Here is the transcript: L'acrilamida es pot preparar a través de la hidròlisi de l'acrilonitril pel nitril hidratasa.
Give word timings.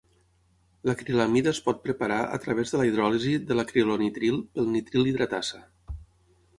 L'acrilamida 0.89 1.51
es 1.51 1.59
pot 1.67 1.83
preparar 1.83 2.17
a 2.39 2.41
través 2.47 2.73
de 2.73 2.81
la 2.83 2.89
hidròlisi 2.89 3.37
de 3.53 3.61
l'acrilonitril 3.61 4.43
pel 4.57 4.69
nitril 4.75 5.11
hidratasa. 5.15 5.67